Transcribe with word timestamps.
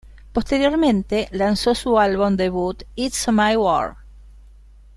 Posteriormente 0.33 1.27
lanzó 1.31 1.75
su 1.75 1.99
álbum 1.99 2.35
debut 2.35 2.81
"It's 2.95 3.27
My 3.31 3.55
War". 3.55 3.97